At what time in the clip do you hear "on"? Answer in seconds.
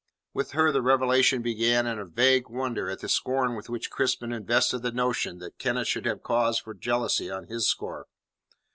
7.29-7.45